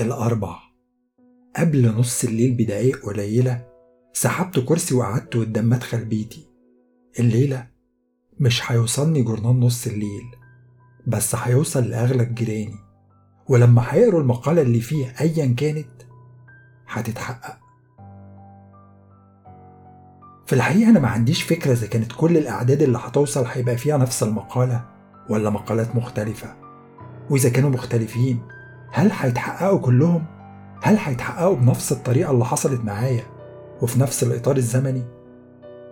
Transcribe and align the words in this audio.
الأربع. 0.00 0.56
قبل 1.56 1.94
نص 1.98 2.24
الليل 2.24 2.54
بدقايق 2.54 3.06
قليلة 3.06 3.66
سحبت 4.12 4.58
كرسي 4.58 4.94
وقعدت 4.94 5.36
قدام 5.36 5.68
مدخل 5.68 6.04
بيتي. 6.04 6.48
الليلة 7.20 7.66
مش 8.40 8.72
هيوصلني 8.72 9.22
جورنال 9.22 9.60
نص 9.60 9.86
الليل 9.86 10.24
بس 11.06 11.34
هيوصل 11.34 11.84
لأغلب 11.84 12.34
جيراني 12.34 12.76
ولما 13.48 13.84
هيقروا 13.88 14.20
المقالة 14.20 14.62
اللي 14.62 14.80
فيه 14.80 15.14
أيا 15.20 15.54
كانت 15.54 15.88
هتتحقق. 16.88 17.58
في 20.46 20.52
الحقيقة 20.52 20.90
أنا 20.90 21.00
ما 21.00 21.08
عنديش 21.08 21.42
فكرة 21.42 21.72
إذا 21.72 21.86
كانت 21.86 22.12
كل 22.12 22.36
الأعداد 22.36 22.82
اللي 22.82 22.98
هتوصل 22.98 23.44
هيبقى 23.46 23.76
فيها 23.76 23.96
نفس 23.96 24.22
المقالة 24.22 24.84
ولا 25.30 25.50
مقالات 25.50 25.96
مختلفة. 25.96 26.56
وإذا 27.30 27.48
كانوا 27.48 27.70
مختلفين 27.70 28.42
هل 28.92 29.10
هيتحققوا 29.12 29.78
كلهم؟ 29.78 30.24
هل 30.82 30.96
هيتحققوا 30.96 31.56
بنفس 31.56 31.92
الطريقة 31.92 32.30
اللي 32.30 32.44
حصلت 32.44 32.80
معايا 32.84 33.22
وفي 33.82 34.00
نفس 34.00 34.22
الإطار 34.22 34.56
الزمني؟ 34.56 35.02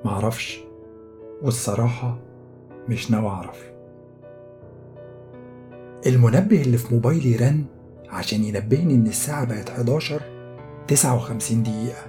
معرفش 0.04 0.60
والصراحة 1.42 2.18
مش 2.88 3.10
ناوي 3.10 3.28
أعرف 3.28 3.70
المنبه 6.06 6.62
اللي 6.62 6.78
في 6.78 6.94
موبايلي 6.94 7.36
رن 7.36 7.64
عشان 8.08 8.44
ينبهني 8.44 8.94
إن 8.94 9.06
الساعة 9.06 9.44
بقت 9.44 9.70
11 9.70 10.22
59 10.88 11.62
دقيقة 11.62 12.02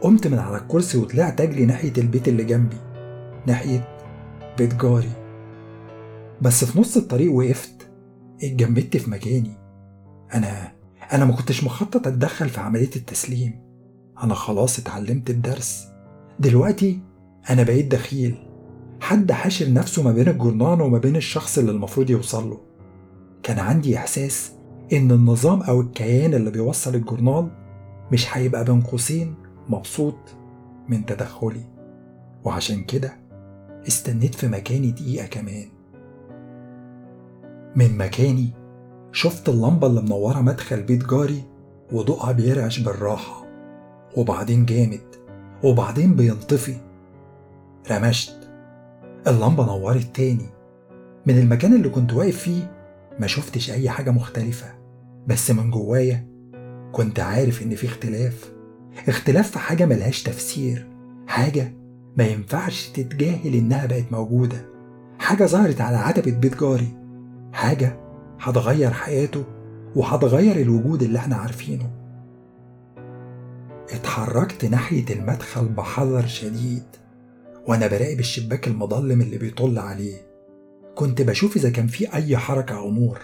قمت 0.00 0.26
من 0.26 0.38
على 0.38 0.56
الكرسي 0.56 0.98
وطلعت 0.98 1.40
أجري 1.40 1.66
ناحية 1.66 1.92
البيت 1.98 2.28
اللي 2.28 2.44
جنبي 2.44 2.76
ناحية 3.46 3.88
بيت 4.58 4.74
جاري 4.74 5.12
بس 6.42 6.64
في 6.64 6.80
نص 6.80 6.96
الطريق 6.96 7.32
وقفت 7.32 7.90
اتجمدت 8.42 8.96
في 8.96 9.10
مكاني 9.10 9.59
أنا 10.34 10.72
أنا 11.12 11.24
ما 11.24 11.32
كنتش 11.32 11.64
مخطط 11.64 12.06
أتدخل 12.06 12.48
في 12.48 12.60
عملية 12.60 12.90
التسليم. 12.96 13.60
أنا 14.22 14.34
خلاص 14.34 14.78
اتعلمت 14.78 15.30
الدرس. 15.30 15.88
دلوقتي 16.38 17.00
أنا 17.50 17.62
بقيت 17.62 17.90
دخيل. 17.92 18.46
حد 19.00 19.32
حاشر 19.32 19.72
نفسه 19.72 20.02
ما 20.02 20.12
بين 20.12 20.28
الجرنان 20.28 20.80
وما 20.80 20.98
بين 20.98 21.16
الشخص 21.16 21.58
اللي 21.58 21.70
المفروض 21.70 22.10
يوصل 22.10 22.50
له. 22.50 22.60
كان 23.42 23.58
عندي 23.58 23.96
إحساس 23.98 24.52
إن 24.92 25.10
النظام 25.10 25.62
أو 25.62 25.80
الكيان 25.80 26.34
اللي 26.34 26.50
بيوصل 26.50 26.94
الجورنال 26.94 27.50
مش 28.12 28.36
هيبقى 28.36 28.64
بين 28.64 28.80
قوسين 28.80 29.34
مبسوط 29.68 30.18
من 30.88 31.06
تدخلي. 31.06 31.64
وعشان 32.44 32.84
كده 32.84 33.12
استنيت 33.88 34.34
في 34.34 34.48
مكاني 34.48 34.90
دقيقة 34.90 35.26
كمان. 35.26 35.68
من 37.76 37.98
مكاني 37.98 38.50
شفت 39.12 39.48
اللمبة 39.48 39.86
اللي 39.86 40.02
منورة 40.02 40.40
مدخل 40.40 40.82
بيت 40.82 41.06
جاري 41.06 41.42
وضوءها 41.92 42.32
بيرعش 42.32 42.78
بالراحة. 42.78 43.46
وبعدين 44.16 44.66
جامد 44.66 45.00
وبعدين 45.64 46.16
بينطفي. 46.16 46.76
رمشت. 47.90 48.36
اللمبة 49.26 49.66
نورت 49.66 50.16
تاني. 50.16 50.46
من 51.26 51.38
المكان 51.38 51.74
اللي 51.74 51.88
كنت 51.88 52.12
واقف 52.12 52.38
فيه 52.38 52.72
ما 53.18 53.26
شفتش 53.26 53.70
أي 53.70 53.90
حاجة 53.90 54.10
مختلفة. 54.10 54.66
بس 55.26 55.50
من 55.50 55.70
جوايا 55.70 56.26
كنت 56.92 57.20
عارف 57.20 57.62
إن 57.62 57.74
في 57.74 57.86
اختلاف. 57.86 58.52
اختلاف 59.08 59.50
في 59.50 59.58
حاجة 59.58 59.86
ملهاش 59.86 60.22
تفسير. 60.22 60.86
حاجة 61.26 61.72
ما 62.16 62.24
ينفعش 62.24 62.88
تتجاهل 62.88 63.54
إنها 63.54 63.86
بقت 63.86 64.12
موجودة. 64.12 64.66
حاجة 65.18 65.44
ظهرت 65.44 65.80
على 65.80 65.96
عتبة 65.96 66.32
بيت 66.32 66.60
جاري. 66.60 66.88
حاجة 67.52 68.09
هتغير 68.40 68.90
حياته 68.90 69.44
وهتغير 69.96 70.56
الوجود 70.56 71.02
اللي 71.02 71.18
إحنا 71.18 71.36
عارفينه. 71.36 71.90
اتحركت 73.90 74.64
ناحية 74.64 75.04
المدخل 75.10 75.68
بحذر 75.68 76.26
شديد 76.26 76.82
وأنا 77.66 77.86
براقب 77.86 78.18
الشباك 78.20 78.68
المظلم 78.68 79.20
اللي 79.20 79.38
بيطل 79.38 79.78
عليه. 79.78 80.16
كنت 80.94 81.22
بشوف 81.22 81.56
إذا 81.56 81.70
كان 81.70 81.86
في 81.86 82.14
أي 82.14 82.36
حركة 82.36 82.76
أو 82.78 82.90
نور. 82.90 83.18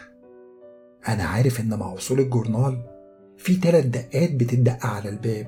أنا 1.09 1.25
عارف 1.25 1.60
إن 1.60 1.78
مع 1.78 1.87
وصول 1.93 2.21
الجورنال 2.21 2.83
في 3.38 3.56
تلات 3.56 3.87
دقات 3.87 4.34
بتدق 4.34 4.87
على 4.87 5.09
الباب. 5.09 5.47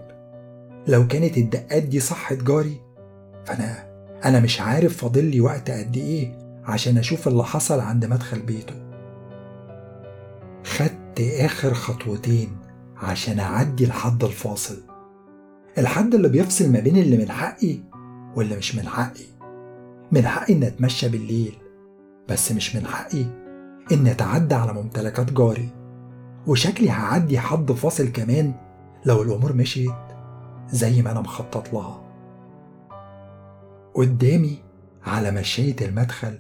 لو 0.89 1.06
كانت 1.06 1.39
الدقات 1.39 1.83
دي 1.83 2.00
صح 2.00 2.33
جاري 2.33 2.81
فأنا 3.47 3.89
أنا 4.25 4.41
مش 4.41 4.61
عارف 4.61 4.97
فاضل 4.97 5.25
لي 5.25 5.41
وقت 5.41 5.71
قد 5.71 5.97
إيه 5.97 6.39
عشان 6.65 6.99
أشوف 6.99 7.29
اللي 7.29 7.45
حصل 7.45 7.81
عند 7.81 8.05
مدخل 8.05 8.39
بيته. 8.39 8.88
خدت 10.69 11.21
آخر 11.21 11.75
خطوتين 11.75 12.56
عشان 12.97 13.39
أعدي 13.41 13.84
الحد 13.84 14.25
الفاصل. 14.25 14.83
الحد 15.79 16.15
اللي 16.15 16.29
بيفصل 16.29 16.73
ما 16.73 16.81
بين 16.81 16.97
اللي 16.97 17.17
من 17.17 17.31
حقي 17.31 17.79
واللي 18.37 18.56
مش 18.56 18.75
من 18.75 18.89
حقي. 18.89 19.25
من 20.12 20.27
حقي 20.27 20.55
إن 20.55 20.62
أتمشى 20.62 21.09
بالليل 21.09 21.55
بس 22.29 22.53
مش 22.53 22.77
من 22.77 22.87
حقي 22.87 23.25
إن 23.93 24.06
أتعدى 24.06 24.55
على 24.55 24.73
ممتلكات 24.73 25.33
جاري. 25.33 25.69
وشكلي 26.47 26.91
هعدي 26.91 27.39
حد 27.39 27.73
فاصل 27.73 28.09
كمان 28.12 28.55
لو 29.06 29.23
الأمور 29.23 29.53
مشيت 29.53 29.93
زي 30.71 31.03
ما 31.03 31.11
أنا 31.11 31.21
مخطط 31.21 31.73
لها. 31.73 32.05
قدامي 33.95 34.59
على 35.06 35.31
مشاية 35.31 35.77
المدخل 35.83 36.39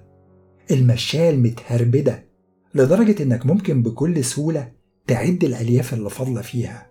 المشاية 0.70 1.30
المتهربدة 1.30 2.27
لدرجة 2.74 3.22
إنك 3.22 3.46
ممكن 3.46 3.82
بكل 3.82 4.24
سهولة 4.24 4.72
تعد 5.06 5.44
الألياف 5.44 5.94
اللي 5.94 6.10
فاضلة 6.10 6.40
فيها. 6.40 6.86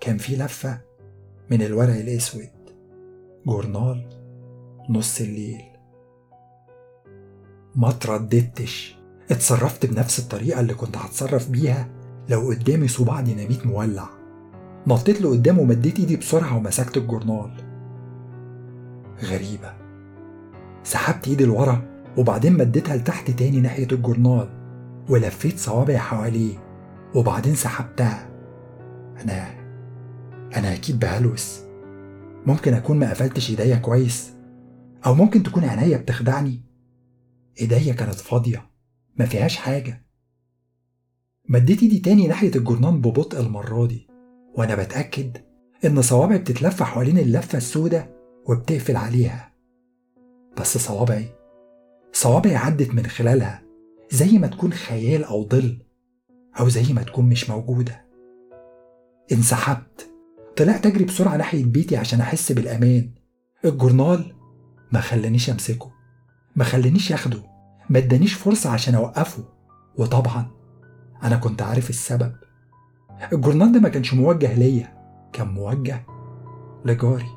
كان 0.00 0.18
في 0.18 0.36
لفة 0.36 0.80
من 1.50 1.62
الورق 1.62 1.94
الأسود. 1.94 2.50
جورنال. 3.46 4.08
نص 4.90 5.20
الليل. 5.20 5.62
ما 7.74 7.90
ترددتش 7.90 8.96
اتصرفت 9.30 9.86
بنفس 9.86 10.18
الطريقة 10.18 10.60
اللي 10.60 10.74
كنت 10.74 10.96
هتصرف 10.96 11.50
بيها 11.50 11.88
لو 12.28 12.48
قدامي 12.48 12.88
صباع 12.88 13.20
ديناميت 13.20 13.66
مولع. 13.66 14.08
نطيت 14.86 15.22
لقدام 15.22 15.58
ومديت 15.58 15.98
إيدي 15.98 16.16
بسرعة 16.16 16.56
ومسكت 16.56 16.96
الجورنال. 16.96 17.50
غريبة. 19.22 19.74
سحبت 20.84 21.28
إيدي 21.28 21.44
لورا 21.44 22.04
وبعدين 22.18 22.52
مديتها 22.52 22.96
لتحت 22.96 23.30
تاني 23.30 23.60
ناحية 23.60 23.88
الجورنال. 23.92 24.63
ولفيت 25.08 25.58
صوابعي 25.58 25.98
حواليه 25.98 26.64
وبعدين 27.14 27.54
سحبتها. 27.54 28.30
أنا 29.20 29.64
أنا 30.56 30.74
أكيد 30.74 30.98
بهلوس. 30.98 31.60
ممكن 32.46 32.74
أكون 32.74 32.98
ما 32.98 33.10
قفلتش 33.10 33.50
إيديا 33.50 33.76
كويس 33.76 34.32
أو 35.06 35.14
ممكن 35.14 35.42
تكون 35.42 35.64
عينيا 35.64 35.96
بتخدعني. 35.96 36.62
إيديا 37.60 37.92
كانت 37.92 38.14
فاضية 38.14 38.70
ما 39.16 39.26
فيهاش 39.26 39.56
حاجة. 39.56 40.06
مديت 41.48 41.82
إيدي 41.82 41.98
تاني 41.98 42.26
ناحية 42.26 42.50
الجرنان 42.56 43.00
ببطء 43.00 43.40
المرة 43.40 43.86
دي 43.86 44.08
وأنا 44.54 44.74
بتأكد 44.74 45.36
إن 45.84 46.02
صوابعي 46.02 46.38
بتتلف 46.38 46.82
حوالين 46.82 47.18
اللفة 47.18 47.58
السوداء 47.58 48.14
وبتقفل 48.48 48.96
عليها. 48.96 49.54
بس 50.60 50.78
صوابعي 50.78 51.26
صوابعي 52.12 52.56
عدت 52.56 52.94
من 52.94 53.06
خلالها. 53.06 53.63
زي 54.14 54.38
ما 54.38 54.46
تكون 54.46 54.72
خيال 54.72 55.24
أو 55.24 55.48
ظل 55.48 55.78
أو 56.60 56.68
زي 56.68 56.92
ما 56.92 57.02
تكون 57.02 57.24
مش 57.24 57.50
موجودة. 57.50 58.04
انسحبت. 59.32 60.10
طلعت 60.56 60.86
أجري 60.86 61.04
بسرعة 61.04 61.36
ناحية 61.36 61.64
بيتي 61.64 61.96
عشان 61.96 62.20
أحس 62.20 62.52
بالأمان. 62.52 63.10
الجورنال 63.64 64.34
ما 64.92 65.00
خلانيش 65.00 65.50
أمسكه 65.50 65.90
ما 66.56 66.64
خلانيش 66.64 67.10
ياخده 67.10 67.42
ما 67.90 67.98
ادانيش 67.98 68.34
فرصة 68.34 68.70
عشان 68.70 68.94
أوقفه. 68.94 69.44
وطبعا 69.98 70.50
أنا 71.22 71.36
كنت 71.36 71.62
عارف 71.62 71.90
السبب. 71.90 72.32
الجورنال 73.32 73.72
ده 73.72 73.80
ما 73.80 73.88
كانش 73.88 74.14
موجه 74.14 74.54
ليا 74.58 74.94
كان 75.32 75.48
موجه 75.48 76.06
لجاري. 76.84 77.30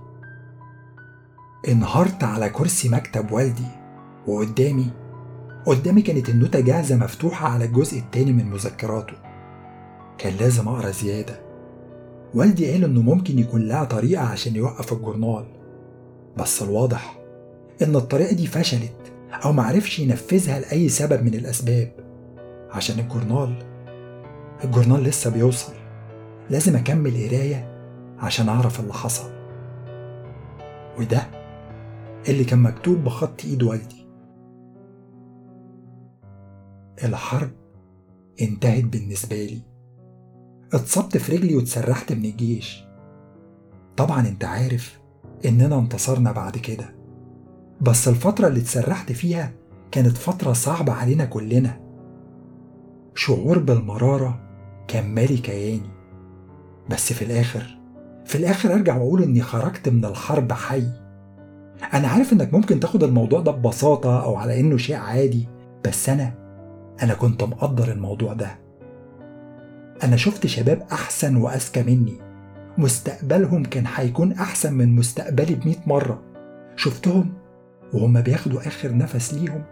انهارت 1.67 2.23
على 2.23 2.49
كرسي 2.49 2.89
مكتب 2.89 3.31
والدي 3.31 3.67
وقدامي 4.27 4.91
قدامي 5.67 6.01
كانت 6.01 6.29
النوتة 6.29 6.59
جاهزة 6.59 6.95
مفتوحة 6.95 7.47
على 7.47 7.65
الجزء 7.65 7.99
التاني 7.99 8.33
من 8.33 8.49
مذكراته. 8.49 9.13
كان 10.17 10.33
لازم 10.39 10.67
أقرأ 10.67 10.91
زيادة. 10.91 11.39
والدي 12.33 12.71
قال 12.71 12.83
إنه 12.83 13.01
ممكن 13.01 13.39
يكون 13.39 13.67
لها 13.67 13.83
طريقة 13.83 14.23
عشان 14.23 14.55
يوقف 14.55 14.93
الجورنال. 14.93 15.45
بس 16.37 16.61
الواضح 16.63 17.19
إن 17.81 17.95
الطريقة 17.95 18.33
دي 18.33 18.47
فشلت 18.47 19.13
أو 19.31 19.53
معرفش 19.53 19.99
ينفذها 19.99 20.59
لأي 20.59 20.89
سبب 20.89 21.23
من 21.23 21.33
الأسباب. 21.33 21.91
عشان 22.71 22.99
الجورنال 22.99 23.63
الجورنال 24.63 25.03
لسه 25.03 25.29
بيوصل. 25.29 25.73
لازم 26.49 26.75
أكمل 26.75 27.11
قراية 27.11 27.77
عشان 28.19 28.49
أعرف 28.49 28.79
اللي 28.79 28.93
حصل. 28.93 29.29
وده 30.99 31.27
اللي 32.29 32.43
كان 32.43 32.59
مكتوب 32.59 33.03
بخط 33.03 33.45
إيد 33.45 33.63
والدي. 33.63 34.06
الحرب 37.03 37.51
انتهت 38.41 38.83
بالنسبة 38.83 39.35
لي. 39.35 39.61
اتصبت 40.73 41.17
في 41.17 41.35
رجلي 41.35 41.55
واتسرحت 41.55 42.13
من 42.13 42.25
الجيش. 42.25 42.83
طبعا 43.97 44.27
أنت 44.27 44.45
عارف 44.45 44.99
إننا 45.45 45.79
انتصرنا 45.79 46.31
بعد 46.31 46.57
كده. 46.57 46.95
بس 47.81 48.07
الفترة 48.07 48.47
اللي 48.47 48.59
اتسرحت 48.59 49.11
فيها 49.11 49.51
كانت 49.91 50.17
فترة 50.17 50.53
صعبة 50.53 50.93
علينا 50.93 51.25
كلنا. 51.25 51.79
شعور 53.15 53.59
بالمرارة 53.59 54.39
كان 54.87 55.13
مالي 55.13 55.37
كياني. 55.37 55.89
بس 56.89 57.13
في 57.13 57.25
الآخر 57.25 57.77
في 58.25 58.35
الآخر 58.35 58.73
أرجع 58.73 58.97
وأقول 58.97 59.23
إني 59.23 59.41
خرجت 59.41 59.89
من 59.89 60.05
الحرب 60.05 60.53
حي. 60.53 60.91
أنا 61.93 62.07
عارف 62.07 62.33
إنك 62.33 62.53
ممكن 62.53 62.79
تاخد 62.79 63.03
الموضوع 63.03 63.39
ده 63.39 63.51
ببساطة 63.51 64.23
أو 64.23 64.35
على 64.35 64.59
إنه 64.59 64.77
شيء 64.77 64.95
عادي 64.95 65.47
بس 65.85 66.09
أنا 66.09 66.46
أنا 67.03 67.13
كنت 67.13 67.43
مقدر 67.43 67.91
الموضوع 67.91 68.33
ده. 68.33 68.59
أنا 70.03 70.15
شفت 70.15 70.47
شباب 70.47 70.87
أحسن 70.91 71.35
وأذكى 71.35 71.83
مني. 71.83 72.17
مستقبلهم 72.77 73.63
كان 73.63 73.83
هيكون 73.95 74.31
أحسن 74.31 74.73
من 74.73 74.95
مستقبلي 74.95 75.55
بمئة 75.55 75.79
مرة. 75.87 76.21
شفتهم 76.75 77.33
وهم 77.93 78.21
بياخدوا 78.21 78.67
آخر 78.67 78.97
نفس 78.97 79.33
ليهم 79.33 79.63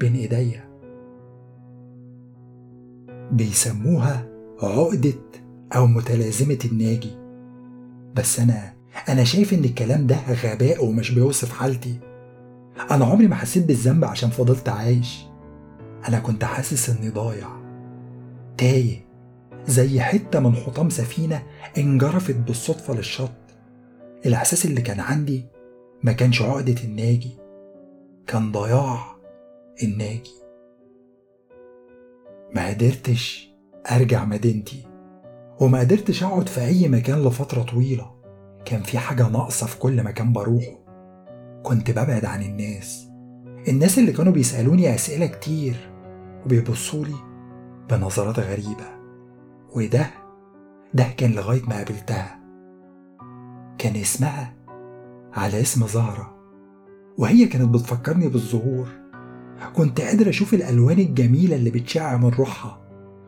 بين 0.00 0.14
إيديا. 0.14 0.70
بيسموها 3.32 4.26
عقدة 4.62 5.12
أو 5.76 5.86
متلازمة 5.86 6.58
الناجي. 6.64 7.10
بس 8.14 8.40
أنا 8.40 8.72
أنا 9.08 9.24
شايف 9.24 9.54
إن 9.54 9.64
الكلام 9.64 10.06
ده 10.06 10.16
غباء 10.44 10.84
ومش 10.84 11.10
بيوصف 11.10 11.52
حالتي. 11.52 11.94
أنا 12.90 13.04
عمري 13.04 13.26
ما 13.26 13.34
حسيت 13.34 13.64
بالذنب 13.64 14.04
عشان 14.04 14.30
فضلت 14.30 14.68
عايش. 14.68 15.29
أنا 16.08 16.18
كنت 16.18 16.44
حاسس 16.44 16.90
إني 16.90 17.10
ضايع. 17.10 17.48
تايه 18.58 19.04
زي 19.66 20.00
حتة 20.00 20.40
من 20.40 20.54
حطام 20.54 20.90
سفينة 20.90 21.42
انجرفت 21.78 22.36
بالصدفة 22.36 22.94
للشط. 22.94 23.30
الإحساس 24.26 24.64
اللي 24.64 24.80
كان 24.80 25.00
عندي 25.00 25.46
ما 26.02 26.12
كانش 26.12 26.42
عقدة 26.42 26.84
الناجي 26.84 27.36
كان 28.26 28.52
ضياع 28.52 29.16
الناجي. 29.82 30.40
ما 32.54 32.68
قدرتش 32.68 33.50
أرجع 33.90 34.24
مدينتي 34.24 34.82
وما 35.60 35.80
قدرتش 35.80 36.22
أقعد 36.22 36.48
في 36.48 36.60
أي 36.60 36.88
مكان 36.88 37.24
لفترة 37.24 37.62
طويلة. 37.62 38.10
كان 38.64 38.82
في 38.82 38.98
حاجة 38.98 39.28
ناقصة 39.28 39.66
في 39.66 39.78
كل 39.78 40.02
مكان 40.02 40.32
بروحه. 40.32 40.78
كنت 41.62 41.90
ببعد 41.90 42.24
عن 42.24 42.42
الناس. 42.42 43.06
الناس 43.68 43.98
اللي 43.98 44.12
كانوا 44.12 44.32
بيسألوني 44.32 44.94
أسئلة 44.94 45.26
كتير. 45.26 45.89
وبيبصولي 46.44 47.14
بنظرات 47.90 48.38
غريبة. 48.38 49.00
وده 49.76 50.06
ده 50.94 51.04
كان 51.16 51.32
لغاية 51.32 51.62
ما 51.62 51.76
قابلتها. 51.76 52.40
كان 53.78 53.96
اسمها 53.96 54.54
على 55.32 55.60
اسم 55.60 55.86
زهرة. 55.86 56.36
وهي 57.18 57.46
كانت 57.46 57.74
بتفكرني 57.74 58.28
بالزهور. 58.28 58.88
كنت 59.76 60.00
قادر 60.00 60.28
أشوف 60.28 60.54
الألوان 60.54 60.98
الجميلة 60.98 61.56
اللي 61.56 61.70
بتشع 61.70 62.16
من 62.16 62.28
روحها. 62.28 62.80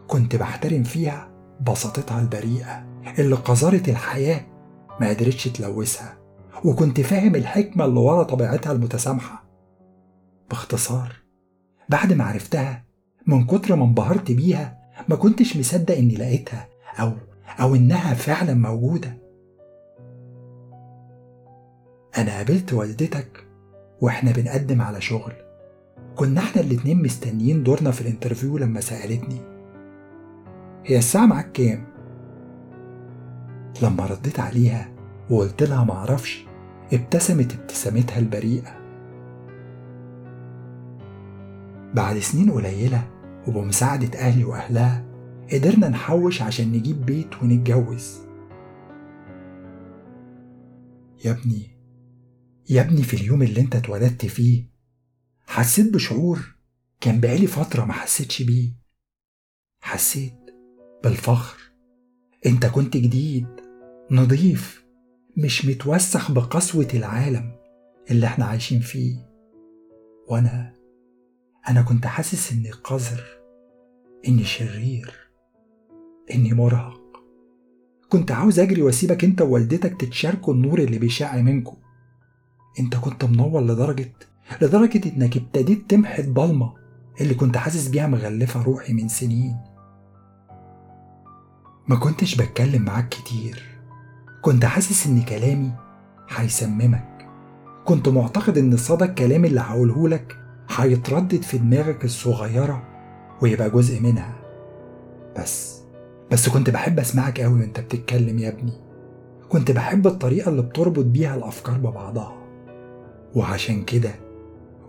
كنت 0.07 0.37
بحترم 0.37 0.83
فيها 0.83 1.31
بساطتها 1.61 2.21
البريئة 2.21 2.87
اللي 3.19 3.35
قذارة 3.35 3.83
الحياة 3.91 4.41
ما 5.01 5.09
قدرتش 5.09 5.45
تلوثها. 5.45 6.19
وكنت 6.65 7.01
فاهم 7.01 7.35
الحكمة 7.35 7.85
اللي 7.85 8.01
ورا 8.01 8.23
طبيعتها 8.23 8.73
المتسامحة. 8.73 9.45
باختصار 10.51 11.13
بعد 11.89 12.13
ما 12.13 12.25
عرفتها 12.25 12.85
من 13.27 13.45
كتر 13.47 13.77
ما 13.77 13.85
انبهرت 13.85 14.33
بيها 14.33 14.79
ما 15.09 15.17
كنتش 15.17 15.57
مصدق 15.57 15.97
إني 15.97 16.15
لقيتها 16.15 16.69
أو 17.01 17.13
أو 17.61 17.75
إنها 17.75 18.15
فعلا 18.15 18.55
موجودة. 18.55 19.19
أنا 22.19 22.37
قابلت 22.37 22.73
والدتك 22.73 23.47
وإحنا 24.01 24.33
بنقدم 24.33 24.83
على 24.83 25.01
شغل. 25.01 25.33
كنا 26.17 26.41
إحنا 26.41 26.63
الاتنين 26.63 27.03
مستنيين 27.03 27.63
دورنا 27.63 27.91
في 27.91 28.01
الانترفيو 28.01 28.59
لما 28.59 28.81
سألتني. 28.81 29.41
هي 30.85 30.99
الساعة 30.99 31.27
معاك 31.27 31.53
كام؟ 31.53 31.85
لما 33.83 34.07
رديت 34.07 34.41
عليها 34.41 34.89
وقلت 35.31 35.63
لها 35.63 35.85
معرفش 35.85 36.45
ابتسمت 36.93 37.55
ابتسامتها 37.55 38.19
البريئة. 38.19 38.82
بعد 41.95 42.19
سنين 42.19 42.51
قليلة 42.51 43.11
وبمساعدة 43.49 44.19
أهلي 44.19 44.45
وأهلها 44.45 45.05
قدرنا 45.53 45.89
نحوش 45.89 46.43
عشان 46.43 46.73
نجيب 46.73 47.07
بيت 47.07 47.43
ونتجوز. 47.43 48.19
يا 51.25 51.31
ابني 51.31 51.79
يا 52.71 52.81
ابني 52.83 53.03
في 53.03 53.15
اليوم 53.15 53.43
اللي 53.43 53.61
انت 53.61 53.77
اتولدت 53.77 54.27
فيه 54.27 54.65
حسيت 55.47 55.95
بشعور 55.95 56.55
كان 57.01 57.21
بقالي 57.21 57.47
فترة 57.47 57.85
ما 57.85 57.93
حسيتش 57.93 58.43
بيه. 58.43 58.71
حسيت 59.81 60.35
بالفخر. 61.05 61.59
انت 62.47 62.67
كنت 62.67 62.97
جديد 62.97 63.47
نضيف 64.11 64.85
مش 65.37 65.65
متوسخ 65.65 66.31
بقسوة 66.33 66.89
العالم 66.95 67.53
اللي 68.11 68.27
إحنا 68.27 68.45
عايشين 68.45 68.81
فيه. 68.81 69.17
وأنا 70.29 70.82
أنا 71.69 71.83
كنت 71.83 72.07
حاسس 72.07 72.53
إني 72.53 72.71
قذر 72.71 73.25
إني 74.29 74.45
شرير 74.45 75.15
إني 76.35 76.53
مرهق. 76.53 77.01
كنت 78.09 78.31
عاوز 78.31 78.61
أجري 78.61 78.83
وأسيبك 78.83 79.25
أنت 79.25 79.43
ووالدتك 79.43 80.01
تتشاركوا 80.01 80.55
النور 80.55 80.79
اللي 80.79 80.99
بيشع 80.99 81.37
منكم 81.37 81.77
أنت 82.81 82.97
كنت 82.97 83.25
منور 83.25 83.61
لدرجة 83.61 84.13
لدرجة 84.63 85.09
إنك 85.09 85.37
ابتديت 85.37 85.91
تمحي 85.91 86.23
الضلمة 86.23 86.75
اللي 87.21 87.35
كنت 87.35 87.57
حاسس 87.57 87.89
بيها 87.89 88.07
مغلفة 88.07 88.63
روحي 88.63 88.93
من 88.93 89.09
سنين. 89.09 89.57
ما 91.89 91.97
كنتش 91.97 92.35
بتكلم 92.35 92.83
معاك 92.83 93.09
كتير. 93.09 93.63
كنت 94.43 94.65
حاسس 94.65 95.07
إن 95.07 95.23
كلامي 95.23 95.73
هيسممك. 96.29 97.29
كنت 97.85 98.09
معتقد 98.09 98.59
إن 98.59 98.77
صدى 98.77 99.05
الكلام 99.05 99.45
اللي 99.45 99.61
هقولهولك 99.61 100.42
هيتردد 100.77 101.43
في 101.43 101.59
دماغك 101.59 102.05
الصغيرة 102.05 102.83
ويبقى 103.43 103.71
جزء 103.71 104.01
منها. 104.01 104.35
بس 105.39 105.83
بس 106.31 106.49
كنت 106.49 106.71
بحب 106.71 106.99
أسمعك 106.99 107.41
قوي 107.41 107.61
وأنت 107.61 107.81
بتتكلم 107.81 108.39
يا 108.39 108.49
ابني. 108.49 108.73
كنت 109.49 109.71
بحب 109.71 110.07
الطريقة 110.07 110.49
اللي 110.49 110.63
بتربط 110.63 111.05
بيها 111.05 111.35
الأفكار 111.37 111.79
ببعضها. 111.79 112.37
وعشان 113.35 113.85
كده 113.85 114.11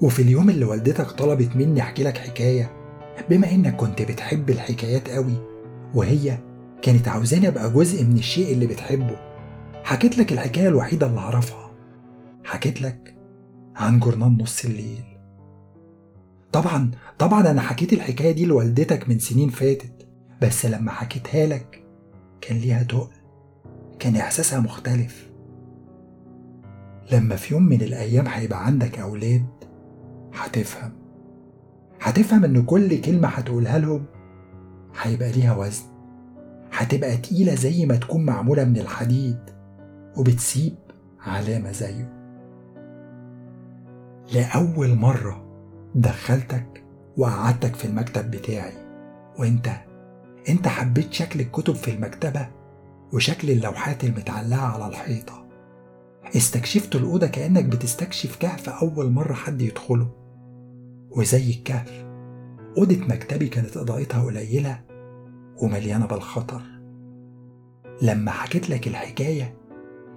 وفي 0.01 0.21
اليوم 0.21 0.49
اللي 0.49 0.65
والدتك 0.65 1.11
طلبت 1.11 1.55
مني 1.55 1.81
أحكي 1.81 2.03
لك 2.03 2.17
حكاية 2.17 2.71
بما 3.29 3.51
إنك 3.51 3.75
كنت 3.75 4.01
بتحب 4.01 4.49
الحكايات 4.49 5.09
قوي 5.09 5.33
وهي 5.93 6.37
كانت 6.81 7.07
عاوزاني 7.07 7.47
أبقى 7.47 7.73
جزء 7.73 8.03
من 8.05 8.17
الشيء 8.17 8.53
اللي 8.53 8.67
بتحبه 8.67 9.15
حكيت 9.83 10.17
لك 10.17 10.31
الحكاية 10.31 10.67
الوحيدة 10.67 11.07
اللي 11.07 11.19
أعرفها. 11.19 11.71
حكيت 12.43 12.81
لك 12.81 13.15
عن 13.75 13.99
جورنان 13.99 14.37
نص 14.41 14.65
الليل. 14.65 15.12
طبعا 16.53 16.91
طبعا 17.19 17.51
أنا 17.51 17.61
حكيت 17.61 17.93
الحكاية 17.93 18.31
دي 18.31 18.45
لوالدتك 18.45 19.09
من 19.09 19.19
سنين 19.19 19.49
فاتت 19.49 20.07
بس 20.41 20.65
لما 20.65 20.91
حكيتها 20.91 21.45
لك 21.45 21.83
كان 22.41 22.57
ليها 22.57 22.83
تقل 22.83 23.07
كان 23.99 24.15
إحساسها 24.15 24.59
مختلف. 24.59 25.29
لما 27.11 27.35
في 27.35 27.53
يوم 27.53 27.63
من 27.63 27.81
الأيام 27.81 28.27
هيبقى 28.27 28.65
عندك 28.65 28.99
أولاد 28.99 29.45
هتفهم. 30.33 30.91
هتفهم 32.01 32.43
إن 32.45 32.63
كل 32.65 33.01
كلمة 33.01 33.27
هتقولها 33.27 33.79
لهم 33.79 34.05
هيبقى 35.01 35.31
ليها 35.31 35.55
وزن. 35.55 35.83
هتبقى 36.71 37.17
تقيلة 37.17 37.55
زي 37.55 37.85
ما 37.85 37.95
تكون 37.95 38.25
معمولة 38.25 38.63
من 38.63 38.77
الحديد 38.77 39.39
وبتسيب 40.17 40.75
علامة 41.19 41.71
زيه. 41.71 42.13
لأول 44.33 44.95
مرة 44.95 45.42
دخلتك 45.95 46.83
وقعدتك 47.17 47.75
في 47.75 47.85
المكتب 47.85 48.31
بتاعي. 48.31 48.73
وانت 49.39 49.69
انت 50.49 50.67
حبيت 50.67 51.13
شكل 51.13 51.39
الكتب 51.39 51.75
في 51.75 51.91
المكتبة 51.91 52.47
وشكل 53.13 53.49
اللوحات 53.51 54.03
المتعلقة 54.03 54.61
على 54.61 54.87
الحيطة. 54.87 55.47
استكشفت 56.35 56.95
الأوضة 56.95 57.27
كأنك 57.27 57.65
بتستكشف 57.65 58.35
كهف 58.35 58.69
أول 58.69 59.11
مرة 59.11 59.33
حد 59.33 59.61
يدخله. 59.61 60.07
وزي 61.11 61.49
الكهف 61.49 62.05
أوضة 62.77 62.97
مكتبي 62.97 63.47
كانت 63.47 63.77
إضاءتها 63.77 64.23
قليلة 64.23 64.81
ومليانة 65.61 66.05
بالخطر. 66.05 66.61
لما 68.01 68.31
حكيت 68.31 68.69
لك 68.69 68.87
الحكاية 68.87 69.57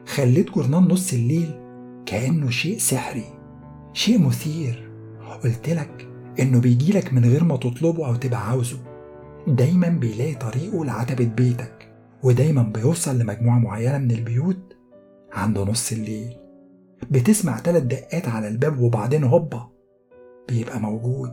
خليت 0.06 0.50
جورنان 0.50 0.82
نص 0.82 1.12
الليل 1.12 1.60
كأنه 2.06 2.50
شيء 2.50 2.78
سحري 2.78 3.24
شيء 3.92 4.18
مثير. 4.18 4.85
قلت 5.44 5.68
لك 5.68 6.08
إنه 6.40 6.60
بيجيلك 6.60 7.12
من 7.12 7.24
غير 7.24 7.44
ما 7.44 7.56
تطلبه 7.56 8.06
أو 8.06 8.14
تبقى 8.14 8.48
عاوزه. 8.48 8.78
دايما 9.46 9.88
بيلاقي 9.88 10.34
طريقه 10.34 10.84
لعتبة 10.84 11.24
بيتك 11.24 11.92
ودايما 12.22 12.62
بيوصل 12.62 13.18
لمجموعة 13.18 13.58
معينة 13.58 13.98
من 13.98 14.10
البيوت 14.10 14.76
عند 15.32 15.58
نص 15.58 15.92
الليل. 15.92 16.36
بتسمع 17.10 17.58
تلات 17.58 17.82
دقات 17.82 18.28
على 18.28 18.48
الباب 18.48 18.80
وبعدين 18.80 19.24
هوبا 19.24 19.68
بيبقى 20.48 20.80
موجود. 20.80 21.32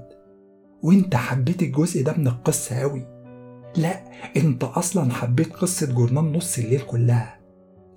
وإنت 0.83 1.15
حبيت 1.15 1.61
الجزء 1.61 2.03
ده 2.03 2.13
من 2.17 2.27
القصة 2.27 2.75
قوي 2.75 3.05
لا 3.77 4.03
إنت 4.37 4.63
أصلا 4.63 5.11
حبيت 5.13 5.53
قصة 5.53 5.93
جورنان 5.93 6.33
نص 6.33 6.57
الليل 6.57 6.81
كلها. 6.81 7.39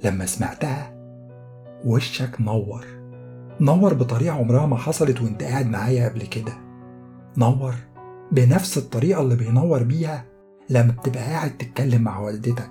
لما 0.04 0.26
سمعتها 0.26 0.96
وشك 1.84 2.40
نور. 2.40 2.95
نور 3.60 3.94
بطريقة 3.94 4.34
عمرها 4.34 4.66
ما 4.66 4.76
حصلت 4.76 5.22
وانت 5.22 5.42
قاعد 5.42 5.66
معايا 5.66 6.08
قبل 6.08 6.22
كده. 6.22 6.52
نور 7.38 7.74
بنفس 8.32 8.78
الطريقة 8.78 9.22
اللي 9.22 9.36
بينور 9.36 9.82
بيها 9.82 10.24
لما 10.70 10.92
بتبقى 10.92 11.22
قاعد 11.22 11.58
تتكلم 11.58 12.02
مع 12.02 12.18
والدتك. 12.20 12.70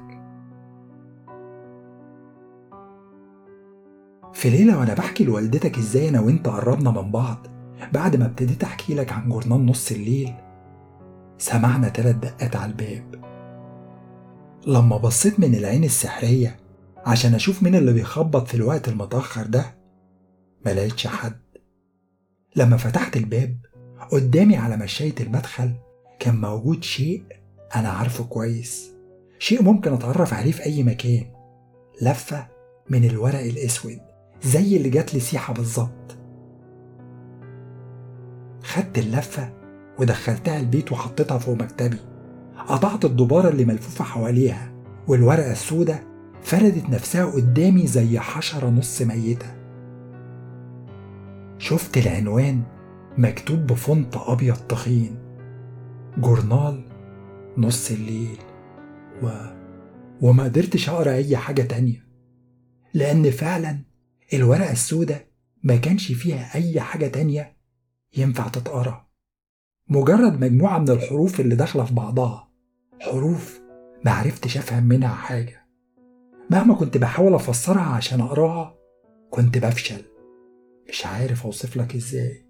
في 4.33 4.49
ليلة 4.49 4.79
وأنا 4.79 4.93
بحكي 4.93 5.23
لوالدتك 5.23 5.77
إزاي 5.77 6.09
أنا 6.09 6.19
وأنت 6.19 6.47
قربنا 6.47 6.91
من 6.91 7.11
بعض 7.11 7.47
بعد 7.93 8.15
ما 8.15 8.25
ابتديت 8.25 8.63
أحكي 8.63 8.95
لك 8.95 9.13
عن 9.13 9.29
جورنان 9.29 9.65
نص 9.65 9.91
الليل 9.91 10.33
سمعنا 11.37 11.89
تلات 11.89 12.15
دقات 12.15 12.55
على 12.55 12.71
الباب. 12.71 13.25
لما 14.67 14.97
بصيت 14.97 15.39
من 15.39 15.55
العين 15.55 15.83
السحرية 15.83 16.55
عشان 17.05 17.33
أشوف 17.33 17.63
مين 17.63 17.75
اللي 17.75 17.93
بيخبط 17.93 18.47
في 18.47 18.55
الوقت 18.55 18.87
المتأخر 18.89 19.43
ده 19.45 19.65
ملاقيتش 20.65 21.07
حد. 21.07 21.39
لما 22.55 22.77
فتحت 22.77 23.17
الباب 23.17 23.57
قدامي 24.11 24.57
على 24.57 24.77
مشاية 24.77 25.15
المدخل 25.19 25.73
كان 26.19 26.41
موجود 26.41 26.83
شيء 26.83 27.23
أنا 27.75 27.89
عارفه 27.89 28.23
كويس. 28.23 28.91
شيء 29.39 29.63
ممكن 29.63 29.93
أتعرف 29.93 30.33
عليه 30.33 30.51
في 30.51 30.65
أي 30.65 30.83
مكان. 30.83 31.25
لفة 32.01 32.47
من 32.89 33.05
الورق 33.05 33.39
الأسود 33.39 33.99
زي 34.43 34.77
اللي 34.77 34.89
جات 34.89 35.13
لي 35.13 35.19
سيحة 35.19 35.53
بالظبط. 35.53 36.17
خدت 38.63 38.97
اللفة 38.97 39.53
ودخلتها 39.99 40.59
البيت 40.59 40.91
وحطيتها 40.91 41.37
فوق 41.37 41.55
مكتبي. 41.55 41.97
قطعت 42.67 43.05
الدبارة 43.05 43.49
اللي 43.49 43.65
ملفوفة 43.65 44.03
حواليها 44.03 44.73
والورقة 45.07 45.51
السوداء 45.51 46.03
فردت 46.43 46.89
نفسها 46.89 47.25
قدامي 47.25 47.87
زي 47.87 48.19
حشرة 48.19 48.69
نص 48.69 49.01
ميتة. 49.01 49.64
شفت 51.65 51.97
العنوان 51.97 52.63
مكتوب 53.17 53.59
بفونت 53.59 54.17
أبيض 54.17 54.55
تخين 54.55 55.17
جورنال 56.17 56.83
نص 57.57 57.91
الليل. 57.91 58.37
و... 59.23 59.29
وما 60.21 60.43
قدرتش 60.43 60.89
أقرأ 60.89 61.11
أي 61.11 61.37
حاجة 61.37 61.61
تانية. 61.61 62.07
لأن 62.93 63.31
فعلا 63.31 63.79
الورقة 64.33 64.71
السوداء 64.71 65.27
ما 65.63 65.75
كانش 65.75 66.11
فيها 66.11 66.55
أي 66.55 66.81
حاجة 66.81 67.07
تانية 67.07 67.57
ينفع 68.17 68.47
تتقرأ. 68.47 69.07
مجرد 69.89 70.39
مجموعة 70.43 70.79
من 70.79 70.89
الحروف 70.89 71.39
اللي 71.39 71.55
داخلة 71.55 71.83
في 71.85 71.93
بعضها. 71.93 72.51
حروف 73.01 73.61
معرفتش 74.05 74.57
أفهم 74.57 74.83
منها 74.83 75.15
حاجة. 75.15 75.65
مهما 76.49 76.75
كنت 76.75 76.97
بحاول 76.97 77.33
أفسرها 77.33 77.95
عشان 77.95 78.21
أقراها 78.21 78.75
كنت 79.31 79.57
بفشل. 79.57 80.14
مش 80.89 81.05
عارف 81.05 81.45
أوصف 81.45 81.77
لك 81.77 81.95
إزاي. 81.95 82.45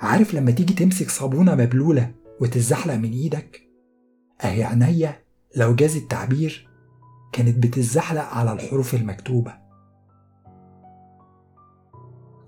عارف 0.00 0.34
لما 0.34 0.50
تيجي 0.50 0.74
تمسك 0.74 1.10
صابونة 1.10 1.54
مبلولة 1.54 2.14
وتتزحلق 2.40 2.94
من 2.94 3.12
إيدك؟ 3.12 3.62
أهي 4.44 4.64
عينيا 4.64 5.22
لو 5.56 5.74
جاز 5.74 5.96
التعبير 5.96 6.68
كانت 7.32 7.58
بتتزحلق 7.66 8.24
على 8.24 8.52
الحروف 8.52 8.94
المكتوبة. 8.94 9.54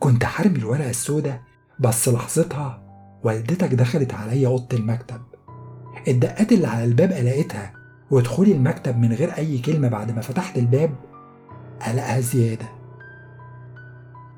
كنت 0.00 0.24
حارم 0.24 0.56
الورقة 0.56 0.90
السوداء 0.90 1.42
بس 1.80 2.08
لحظتها 2.08 2.84
والدتك 3.24 3.74
دخلت 3.74 4.14
عليا 4.14 4.48
أوضة 4.48 4.76
المكتب. 4.76 5.20
الدقات 6.08 6.52
اللي 6.52 6.66
على 6.66 6.84
الباب 6.84 7.12
قلقتها 7.12 7.72
ودخولي 8.10 8.52
المكتب 8.52 8.98
من 8.98 9.12
غير 9.12 9.36
أي 9.36 9.58
كلمة 9.58 9.88
بعد 9.88 10.10
ما 10.10 10.20
فتحت 10.20 10.58
الباب 10.58 10.94
قلقها 11.86 12.20
زيادة. 12.20 12.73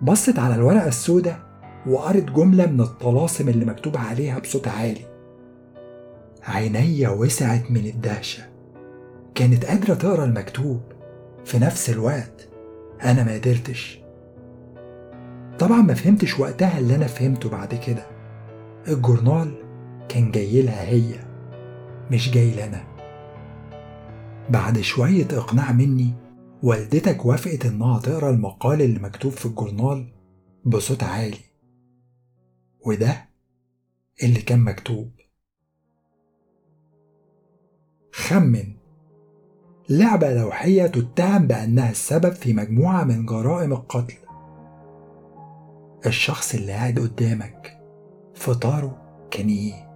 بصت 0.02 0.38
على 0.38 0.54
الورقة 0.54 0.88
السوداء 0.88 1.38
وقرت 1.86 2.30
جملة 2.30 2.66
من 2.66 2.80
الطلاسم 2.80 3.48
اللي 3.48 3.64
مكتوب 3.64 3.96
عليها 3.96 4.38
بصوت 4.38 4.68
عالي. 4.68 5.04
عينيا 6.44 7.08
وسعت 7.08 7.70
من 7.70 7.86
الدهشة. 7.86 8.42
كانت 9.34 9.64
قادرة 9.64 9.94
تقرأ 9.94 10.24
المكتوب. 10.24 10.80
في 11.44 11.58
نفس 11.58 11.90
الوقت 11.90 12.48
أنا 13.04 13.24
ما 13.24 13.34
قدرتش. 13.34 14.00
طبعا 15.58 15.82
ما 15.82 15.94
فهمتش 15.94 16.40
وقتها 16.40 16.78
اللي 16.78 16.96
أنا 16.96 17.06
فهمته 17.06 17.48
بعد 17.48 17.74
كده. 17.74 18.06
الجورنال 18.88 19.54
كان 20.08 20.30
جاي 20.30 20.62
لها 20.62 20.88
هي 20.88 21.14
مش 22.10 22.30
جاي 22.30 22.50
لنا. 22.50 22.84
بعد 24.50 24.80
شوية 24.80 25.28
إقناع 25.32 25.72
مني 25.72 26.12
والدتك 26.62 27.26
وافقت 27.26 27.66
إنها 27.66 28.00
تقرأ 28.00 28.30
المقال 28.30 28.82
اللي 28.82 28.98
مكتوب 29.00 29.32
في 29.32 29.46
الجورنال 29.46 30.12
بصوت 30.64 31.02
عالي. 31.02 31.38
وده 32.86 33.28
اللي 34.22 34.40
كان 34.42 34.58
مكتوب. 34.64 35.10
خمن. 38.12 38.76
لعبة 39.88 40.34
لوحية 40.34 40.86
تتهم 40.86 41.46
بأنها 41.46 41.90
السبب 41.90 42.32
في 42.32 42.52
مجموعة 42.52 43.04
من 43.04 43.26
جرائم 43.26 43.72
القتل. 43.72 44.14
الشخص 46.06 46.54
اللي 46.54 46.72
قاعد 46.72 46.98
قدامك 46.98 47.80
فطاره 48.34 49.02
كان 49.30 49.48
إيه؟ 49.48 49.86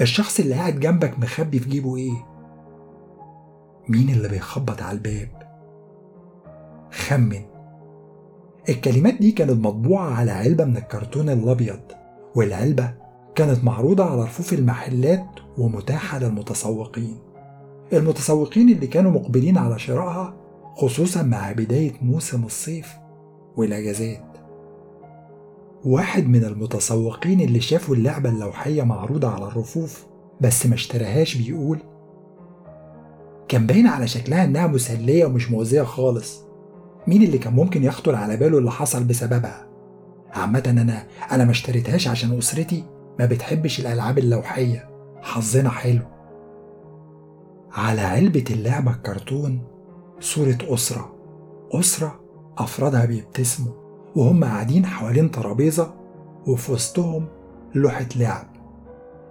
الشخص 0.00 0.40
اللي 0.40 0.54
قاعد 0.54 0.80
جنبك 0.80 1.18
مخبي 1.18 1.58
في 1.58 1.68
جيبه 1.68 1.96
إيه؟ 1.96 2.26
مين 3.88 4.10
اللي 4.10 4.28
بيخبط 4.28 4.82
على 4.82 4.98
الباب؟ 4.98 5.35
خمن. 6.92 7.42
الكلمات 8.68 9.14
دي 9.14 9.32
كانت 9.32 9.66
مطبوعة 9.66 10.10
على 10.10 10.30
علبة 10.30 10.64
من 10.64 10.76
الكرتون 10.76 11.30
الأبيض 11.30 11.80
والعلبة 12.34 12.94
كانت 13.34 13.64
معروضة 13.64 14.04
على 14.04 14.22
رفوف 14.22 14.52
المحلات 14.52 15.26
ومتاحة 15.58 16.18
للمتسوقين. 16.18 17.16
المتسوقين 17.92 18.68
اللي 18.68 18.86
كانوا 18.86 19.10
مقبلين 19.10 19.58
على 19.58 19.78
شرائها 19.78 20.36
خصوصا 20.76 21.22
مع 21.22 21.52
بداية 21.52 21.92
موسم 22.02 22.44
الصيف 22.44 22.88
والأجازات. 23.56 24.22
واحد 25.84 26.28
من 26.28 26.44
المتسوقين 26.44 27.40
اللي 27.40 27.60
شافوا 27.60 27.94
اللعبة 27.94 28.30
اللوحية 28.30 28.82
معروضة 28.82 29.28
على 29.28 29.44
الرفوف 29.44 30.06
بس 30.40 30.66
ما 30.66 30.74
اشتراهاش 30.74 31.36
بيقول 31.36 31.78
كان 33.48 33.66
باين 33.66 33.86
على 33.86 34.08
شكلها 34.08 34.44
إنها 34.44 34.66
مسلية 34.66 35.24
ومش 35.24 35.50
مؤذية 35.50 35.82
خالص. 35.82 36.45
مين 37.06 37.22
اللي 37.22 37.38
كان 37.38 37.52
ممكن 37.52 37.84
يخطر 37.84 38.14
على 38.14 38.36
باله 38.36 38.58
اللي 38.58 38.70
حصل 38.70 39.04
بسببها؟ 39.04 39.66
عامة 40.34 40.62
أنا 40.66 41.06
أنا 41.32 41.44
ما 41.44 41.50
اشتريتهاش 41.50 42.08
عشان 42.08 42.38
أسرتي 42.38 42.84
ما 43.18 43.26
بتحبش 43.26 43.80
الألعاب 43.80 44.18
اللوحية. 44.18 44.88
حظنا 45.22 45.70
حلو. 45.70 46.02
على 47.72 48.00
علبة 48.00 48.44
اللعبة 48.50 48.90
الكرتون 48.90 49.60
صورة 50.20 50.58
أسرة. 50.62 51.14
أسرة 51.72 52.20
أفرادها 52.58 53.04
بيبتسموا 53.04 53.72
وهم 54.16 54.44
قاعدين 54.44 54.86
حوالين 54.86 55.30
ترابيزة 55.30 55.94
وفي 56.46 56.72
وسطهم 56.72 57.26
لوحة 57.74 58.06
لعب. 58.16 58.46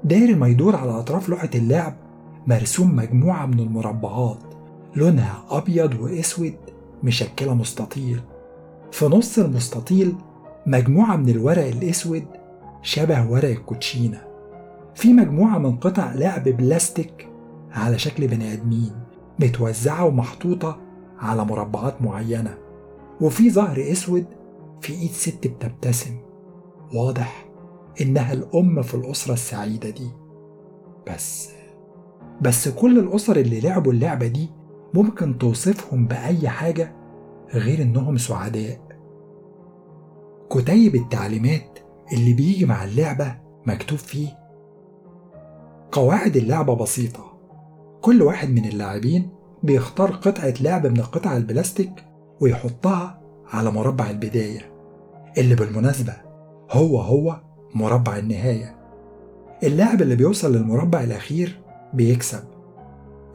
داير 0.04 0.36
ما 0.36 0.48
يدور 0.48 0.76
على 0.76 0.92
أطراف 0.92 1.30
لوحة 1.30 1.50
اللعب 1.56 1.94
مرسوم 2.48 2.96
مجموعة 2.96 3.46
من 3.46 3.60
المربعات 3.60 4.44
لونها 4.96 5.44
أبيض 5.50 6.00
وأسود. 6.00 6.75
مشكلة 7.04 7.54
مستطيل. 7.54 8.22
في 8.92 9.06
نص 9.06 9.40
المستطيل 9.40 10.16
مجموعة 10.68 11.16
من 11.16 11.30
الورق 11.30 11.66
الأسود 11.66 12.26
شبه 12.82 13.32
ورق 13.32 13.50
الكوتشينة. 13.50 14.22
في 14.96 15.14
مجموعة 15.14 15.58
من 15.58 15.78
قطع 15.78 16.14
لعب 16.14 16.44
بلاستيك 16.44 17.30
على 17.72 18.00
شكل 18.00 18.28
بني 18.28 18.54
آدمين 18.54 18.92
متوزعة 19.40 20.06
ومحطوطة 20.06 20.78
على 21.20 21.46
مربعات 21.46 22.02
معينة. 22.02 22.58
وفي 23.22 23.52
ظهر 23.52 23.92
أسود 23.92 24.26
في 24.82 24.94
إيد 24.94 25.12
ست 25.12 25.48
بتبتسم. 25.48 26.18
واضح 26.94 27.46
إنها 28.02 28.34
الأم 28.34 28.82
في 28.82 28.94
الأسرة 28.96 29.34
السعيدة 29.34 29.90
دي. 29.90 30.10
بس 31.08 31.50
بس 32.42 32.68
كل 32.68 33.00
الأسر 33.00 33.36
اللي 33.36 33.60
لعبوا 33.60 33.92
اللعبة 33.94 34.28
دي 34.28 34.50
ممكن 34.96 35.38
توصفهم 35.38 36.08
بأي 36.08 36.50
حاجة 36.50 36.96
غير 37.54 37.82
إنهم 37.82 38.18
سعداء. 38.18 38.80
كتيب 40.50 40.96
التعليمات 40.96 41.80
اللي 42.14 42.34
بيجي 42.34 42.66
مع 42.66 42.84
اللعبة 42.84 43.36
مكتوب 43.66 43.98
فيه 43.98 44.28
قواعد 45.92 46.36
اللعبة 46.38 46.76
بسيطة. 46.76 47.38
كل 48.02 48.22
واحد 48.22 48.50
من 48.50 48.66
اللاعبين 48.66 49.30
بيختار 49.64 50.12
قطعة 50.12 50.54
لعب 50.62 50.88
من 50.88 51.00
القطع 51.00 51.38
البلاستيك 51.38 51.92
ويحطها 52.42 53.22
على 53.48 53.72
مربع 53.72 54.10
البداية 54.10 54.72
اللي 55.38 55.56
بالمناسبة 55.56 56.14
هو 56.72 57.00
هو 57.00 57.42
مربع 57.74 58.18
النهاية. 58.18 58.76
اللاعب 59.64 60.02
اللي 60.02 60.16
بيوصل 60.16 60.56
للمربع 60.56 61.04
الأخير 61.04 61.60
بيكسب. 61.94 62.44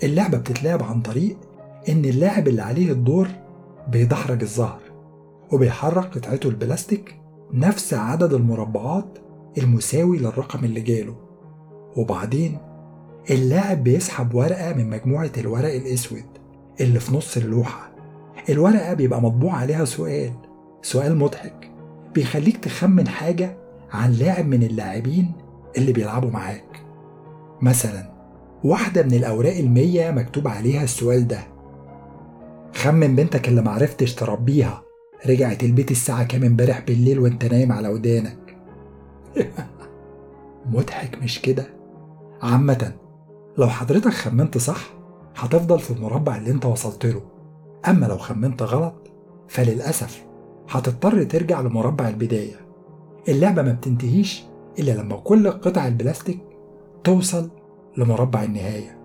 اللعبة 0.02 0.38
بتتلعب 0.38 0.82
عن 0.82 1.02
طريق 1.02 1.49
إن 1.88 2.04
اللاعب 2.04 2.48
اللي 2.48 2.62
عليه 2.62 2.92
الدور 2.92 3.28
بيدحرج 3.88 4.42
الزهر 4.42 4.80
وبيحرك 5.52 6.18
قطعته 6.18 6.48
البلاستيك 6.48 7.16
نفس 7.52 7.94
عدد 7.94 8.32
المربعات 8.32 9.18
المساوي 9.58 10.18
للرقم 10.18 10.64
اللي 10.64 10.80
جاله. 10.80 11.14
وبعدين 11.96 12.58
اللاعب 13.30 13.84
بيسحب 13.84 14.34
ورقة 14.34 14.72
من 14.72 14.90
مجموعة 14.90 15.30
الورق 15.38 15.74
الأسود 15.74 16.24
اللي 16.80 17.00
في 17.00 17.14
نص 17.14 17.36
اللوحة. 17.36 17.90
الورقة 18.48 18.94
بيبقى 18.94 19.22
مطبوع 19.22 19.52
عليها 19.54 19.84
سؤال 19.84 20.30
سؤال 20.82 21.16
مضحك 21.16 21.70
بيخليك 22.14 22.56
تخمن 22.56 23.08
حاجة 23.08 23.56
عن 23.92 24.12
لاعب 24.12 24.46
من 24.46 24.62
اللاعبين 24.62 25.32
اللي 25.78 25.92
بيلعبوا 25.92 26.30
معاك. 26.30 26.82
مثلا 27.62 28.10
واحدة 28.64 29.02
من 29.02 29.14
الأوراق 29.14 29.56
المية 29.56 30.10
مكتوب 30.10 30.48
عليها 30.48 30.84
السؤال 30.84 31.28
ده. 31.28 31.40
خمن 32.80 33.16
بنتك 33.16 33.48
اللي 33.48 33.62
معرفتش 33.62 34.14
تربيها. 34.14 34.82
رجعت 35.26 35.64
البيت 35.64 35.90
الساعة 35.90 36.24
كام 36.24 36.44
امبارح 36.44 36.80
بالليل 36.80 37.18
وانت 37.18 37.44
نايم 37.44 37.72
على 37.72 37.88
ودانك. 37.88 38.56
مضحك 40.72 41.22
مش 41.22 41.40
كده؟ 41.42 41.66
عامة 42.42 42.92
لو 43.58 43.68
حضرتك 43.68 44.10
خمنت 44.10 44.58
صح 44.58 44.94
هتفضل 45.36 45.78
في 45.78 45.90
المربع 45.90 46.36
اللي 46.36 46.50
انت 46.50 46.66
وصلت 46.66 47.06
له. 47.06 47.22
أما 47.88 48.06
لو 48.06 48.18
خمنت 48.18 48.62
غلط 48.62 49.10
فللأسف 49.48 50.24
هتضطر 50.68 51.24
ترجع 51.24 51.60
لمربع 51.60 52.08
البداية. 52.08 52.56
اللعبة 53.28 53.62
ما 53.62 53.72
بتنتهيش 53.72 54.44
إلا 54.78 54.92
لما 54.92 55.16
كل 55.16 55.50
قطع 55.50 55.86
البلاستيك 55.86 56.40
توصل 57.04 57.50
لمربع 57.96 58.42
النهاية. 58.42 58.99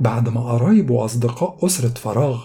بعد 0.00 0.28
ما 0.28 0.40
قرايب 0.40 0.90
وأصدقاء 0.90 1.66
أسرة 1.66 1.88
فراغ 1.88 2.44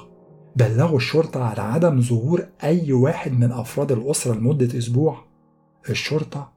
بلغوا 0.56 0.98
الشرطة 0.98 1.44
على 1.44 1.62
عدم 1.62 2.02
ظهور 2.02 2.48
أي 2.64 2.94
واحد 2.94 3.32
من 3.32 3.52
أفراد 3.52 3.92
الأسرة 3.92 4.34
لمدة 4.34 4.78
أسبوع. 4.78 5.18
الشرطة 5.90 6.54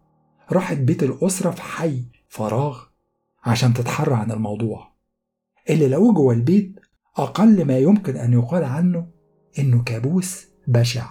راحت 0.53 0.77
بيت 0.77 1.03
الأسرة 1.03 1.51
في 1.51 1.63
حي 1.63 2.03
فراغ 2.29 2.83
عشان 3.45 3.75
تتحرى 3.75 4.15
عن 4.15 4.33
الموضوع. 4.33 4.89
اللي 5.71 5.89
لقوه 5.89 6.15
جوه 6.15 6.35
البيت 6.35 6.81
أقل 7.17 7.65
ما 7.65 7.79
يمكن 7.79 8.17
أن 8.17 8.33
يقال 8.33 8.65
عنه 8.65 9.07
إنه 9.59 9.83
كابوس 9.83 10.47
بشع. 10.67 11.07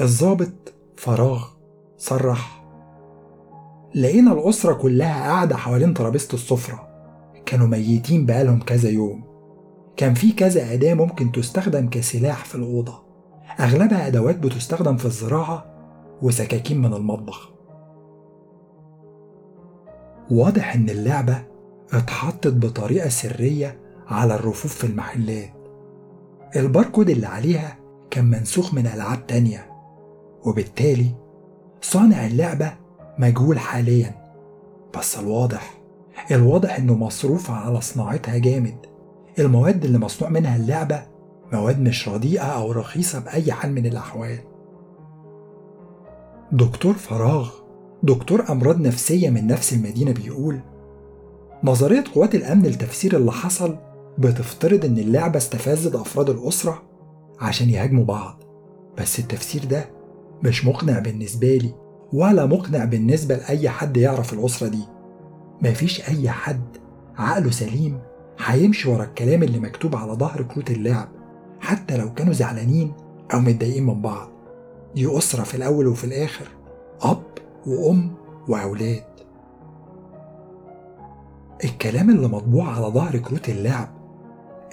الضابط 0.00 0.74
فراغ 0.96 1.48
صرح 1.96 2.64
لقينا 3.94 4.32
الأسرة 4.32 4.72
كلها 4.72 5.28
قاعدة 5.28 5.56
حوالين 5.56 5.94
ترابيزة 5.94 6.34
السفرة. 6.34 6.91
كانوا 7.52 7.66
ميتين 7.66 8.26
بقالهم 8.26 8.60
كذا 8.60 8.90
يوم. 8.90 9.24
كان 9.96 10.14
في 10.14 10.32
كذا 10.32 10.72
أداة 10.72 10.94
ممكن 10.94 11.32
تستخدم 11.32 11.88
كسلاح 11.88 12.44
في 12.44 12.54
الأوضة. 12.54 13.02
أغلبها 13.60 14.06
أدوات 14.06 14.38
بتستخدم 14.38 14.96
في 14.96 15.04
الزراعة 15.04 15.64
وسكاكين 16.22 16.78
من 16.78 16.94
المطبخ. 16.94 17.50
واضح 20.30 20.74
إن 20.74 20.90
اللعبة 20.90 21.42
اتحطت 21.92 22.52
بطريقة 22.52 23.08
سرية 23.08 23.78
على 24.08 24.34
الرفوف 24.34 24.74
في 24.74 24.84
المحلات. 24.84 25.50
الباركود 26.56 27.10
اللي 27.10 27.26
عليها 27.26 27.78
كان 28.10 28.24
منسوخ 28.24 28.74
من 28.74 28.86
ألعاب 28.86 29.26
تانية 29.26 29.70
وبالتالي 30.44 31.14
صانع 31.80 32.26
اللعبة 32.26 32.72
مجهول 33.18 33.58
حاليا 33.58 34.14
بس 34.98 35.18
الواضح 35.18 35.81
الواضح 36.30 36.76
إنه 36.78 36.94
مصروف 36.94 37.50
على 37.50 37.80
صناعتها 37.80 38.38
جامد. 38.38 38.76
المواد 39.38 39.84
اللي 39.84 39.98
مصنوع 39.98 40.30
منها 40.30 40.56
اللعبة 40.56 41.02
مواد 41.52 41.80
مش 41.80 42.08
رديئة 42.08 42.42
أو 42.44 42.72
رخيصة 42.72 43.18
بأي 43.18 43.52
حال 43.52 43.72
من 43.72 43.86
الأحوال. 43.86 44.38
دكتور 46.52 46.94
فراغ 46.94 47.50
دكتور 48.02 48.44
أمراض 48.50 48.80
نفسية 48.80 49.30
من 49.30 49.46
نفس 49.46 49.72
المدينة 49.72 50.12
بيقول 50.12 50.60
نظرية 51.64 52.04
قوات 52.14 52.34
الأمن 52.34 52.62
لتفسير 52.62 53.16
اللي 53.16 53.32
حصل 53.32 53.76
بتفترض 54.18 54.84
إن 54.84 54.98
اللعبة 54.98 55.36
استفزت 55.36 55.94
أفراد 55.94 56.30
الأسرة 56.30 56.82
عشان 57.40 57.70
يهاجموا 57.70 58.04
بعض. 58.04 58.42
بس 58.98 59.18
التفسير 59.18 59.64
ده 59.64 59.84
مش 60.42 60.64
مقنع 60.64 60.98
بالنسبة 60.98 61.56
لي 61.56 61.74
ولا 62.12 62.46
مقنع 62.46 62.84
بالنسبة 62.84 63.36
لأي 63.36 63.68
حد 63.68 63.96
يعرف 63.96 64.32
الأسرة 64.32 64.68
دي. 64.68 64.84
مفيش 65.62 66.08
أي 66.08 66.30
حد 66.30 66.76
عقله 67.16 67.50
سليم 67.50 67.98
هيمشي 68.44 68.88
ورا 68.90 69.04
الكلام 69.04 69.42
اللي 69.42 69.58
مكتوب 69.60 69.96
على 69.96 70.12
ظهر 70.12 70.42
كروت 70.42 70.70
اللعب 70.70 71.08
حتى 71.60 71.96
لو 71.96 72.14
كانوا 72.14 72.32
زعلانين 72.32 72.92
أو 73.34 73.40
متضايقين 73.40 73.86
من 73.86 74.02
بعض. 74.02 74.28
دي 74.94 75.18
أسرة 75.18 75.42
في 75.42 75.54
الأول 75.54 75.86
وفي 75.86 76.04
الآخر 76.04 76.48
أب 77.02 77.22
وأم 77.66 78.14
وأولاد. 78.48 79.04
الكلام 81.64 82.10
اللي 82.10 82.28
مطبوع 82.28 82.76
على 82.76 82.86
ظهر 82.86 83.16
كروت 83.16 83.48
اللعب 83.48 83.88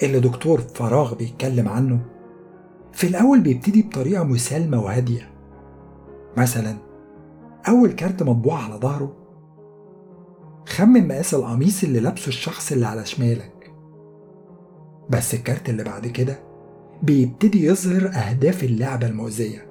اللي 0.03 0.19
دكتور 0.19 0.59
فراغ 0.61 1.15
بيتكلم 1.15 1.69
عنه 1.69 1.99
في 2.93 3.07
الأول 3.07 3.39
بيبتدي 3.41 3.81
بطريقة 3.81 4.23
مسالمة 4.23 4.81
وهادية 4.83 5.29
مثلا 6.37 6.77
أول 7.67 7.91
كارت 7.91 8.23
مطبوع 8.23 8.63
على 8.63 8.75
ظهره 8.75 9.11
خمن 10.69 11.07
مقاس 11.07 11.33
القميص 11.33 11.83
اللي 11.83 11.99
لابسه 11.99 12.27
الشخص 12.27 12.71
اللي 12.71 12.85
على 12.87 13.05
شمالك. 13.05 13.71
بس 15.09 15.33
الكارت 15.33 15.69
اللي 15.69 15.83
بعد 15.83 16.07
كده 16.07 16.39
بيبتدي 17.03 17.65
يظهر 17.65 18.07
أهداف 18.13 18.63
اللعبة 18.63 19.07
المؤذية. 19.07 19.65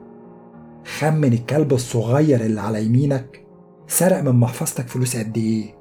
خمن 0.99 1.33
الكلب 1.33 1.73
الصغير 1.73 2.41
اللي 2.41 2.61
على 2.61 2.85
يمينك 2.85 3.47
سرق 3.87 4.21
من 4.21 4.33
محفظتك 4.41 4.89
فلوس 4.89 5.17
قد 5.17 5.37
إيه. 5.39 5.75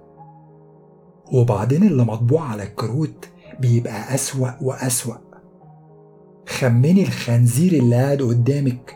وبعدين 1.34 1.84
اللي 1.84 2.04
مطبوع 2.04 2.42
على 2.50 2.64
الكروت 2.64 3.30
بيبقى 3.60 4.16
أسوأ 4.16 4.50
وأسوأ. 4.62 5.16
خمني 6.50 7.04
الخنزير 7.04 7.74
اللي 7.74 7.96
قاعد 7.96 8.22
قدامك 8.22 8.96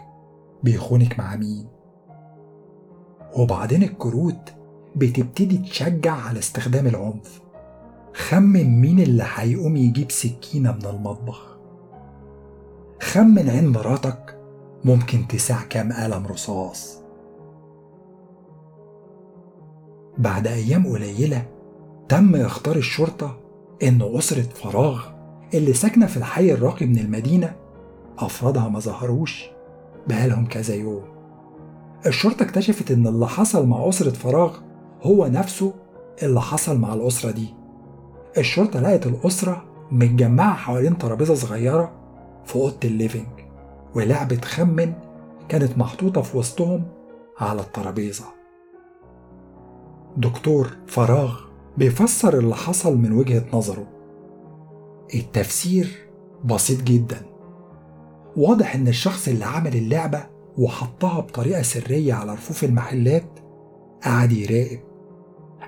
بيخونك 0.64 1.20
مع 1.20 1.36
مين. 1.36 1.68
وبعدين 3.38 3.84
الكروت 3.84 4.54
بتبتدي 4.96 5.58
تشجع 5.58 6.14
على 6.14 6.40
استخدام 6.40 6.88
العنف. 6.88 7.42
خمن 8.14 8.82
مين 8.82 9.00
اللي 9.00 9.26
هيقوم 9.36 9.76
يجيب 9.76 10.12
سكينة 10.12 10.72
من 10.72 10.86
المطبخ. 10.86 11.58
خمن 13.02 13.50
عين 13.50 13.68
مراتك 13.68 14.38
ممكن 14.86 15.28
تسع 15.28 15.62
كام 15.70 15.94
قلم 15.94 16.28
رصاص. 16.28 17.02
بعد 20.18 20.48
أيام 20.48 20.88
قليلة 20.88 21.46
تم 22.10 22.36
إخطار 22.36 22.76
الشرطة 22.76 23.38
إن 23.84 24.02
أسرة 24.02 24.42
فراغ 24.42 25.06
اللي 25.54 25.74
ساكنة 25.74 26.06
في 26.06 26.18
الحي 26.18 26.54
الراقي 26.54 26.86
من 26.86 26.98
المدينة 26.98 27.56
أفرادها 28.18 28.70
ما 28.70 28.80
ظهروش 28.80 29.50
بقالهم 30.08 30.46
كذا 30.46 30.76
يوم. 30.76 31.04
الشرطة 32.06 32.44
اكتشفت 32.44 32.92
إن 32.92 33.08
اللي 33.08 33.28
حصل 33.28 33.68
مع 33.68 33.90
أسرة 33.90 34.10
فراغ 34.10 34.58
هو 35.02 35.28
نفسه 35.28 35.74
اللي 36.24 36.42
حصل 36.42 36.80
مع 36.80 36.94
الأسرة 36.94 37.32
دي. 37.32 37.54
الشرطة 38.38 38.82
لقت 38.82 39.08
الأسرة 39.08 39.66
متجمعة 39.92 40.54
حوالين 40.54 40.98
ترابيزة 40.98 41.36
صغيرة 41.36 41.92
في 42.46 42.56
أوضة 42.56 42.78
الليفينج 42.84 43.28
ولعبة 43.96 44.42
خمن 44.42 44.94
كانت 45.50 45.78
محطوطة 45.78 46.22
في 46.22 46.38
وسطهم 46.38 46.84
على 47.40 47.62
الترابيزة. 47.62 48.26
دكتور 50.18 50.70
فراغ 50.88 51.40
بيفسر 51.78 52.40
اللي 52.40 52.56
حصل 52.56 52.98
من 52.98 53.12
وجهة 53.12 53.44
نظره. 53.54 53.88
التفسير 55.16 56.10
بسيط 56.46 56.82
جدا. 56.82 57.22
واضح 58.38 58.76
إن 58.76 58.88
الشخص 58.88 59.28
اللي 59.28 59.46
عمل 59.46 59.76
اللعبة 59.76 60.24
وحطها 60.58 61.20
بطريقة 61.20 61.62
سرية 61.62 62.14
على 62.14 62.34
رفوف 62.34 62.64
المحلات 62.64 63.40
قعد 64.04 64.32
يراقب. 64.32 64.91